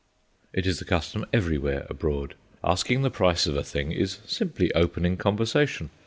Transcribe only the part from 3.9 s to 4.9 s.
is simply